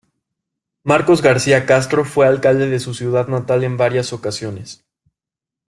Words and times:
Marcos 0.83 1.21
García 1.21 1.67
Castro 1.67 2.03
fue 2.05 2.25
alcalde 2.25 2.67
de 2.67 2.79
su 2.79 2.95
ciudad 2.95 3.27
natal 3.27 3.63
en 3.63 3.77
varias 3.77 4.13
ocasiones. 4.13 4.83